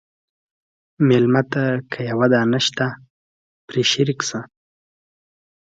مېلمه 1.07 1.41
ته 1.51 1.63
که 1.91 1.99
یوه 2.09 2.27
دانه 2.33 2.59
شته، 2.65 2.87
پرې 3.67 3.83
شریک 3.91 4.19
شه. 4.27 4.39